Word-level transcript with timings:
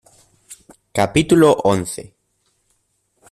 capítulo 0.99 1.49
once. 1.71 2.01